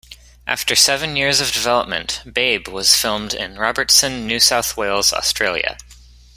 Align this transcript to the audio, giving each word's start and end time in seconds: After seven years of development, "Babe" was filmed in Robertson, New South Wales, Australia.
After 0.47 0.75
seven 0.75 1.15
years 1.15 1.41
of 1.41 1.51
development, 1.51 2.23
"Babe" 2.33 2.67
was 2.67 2.95
filmed 2.99 3.35
in 3.35 3.59
Robertson, 3.59 4.25
New 4.25 4.39
South 4.39 4.75
Wales, 4.75 5.13
Australia. 5.13 5.77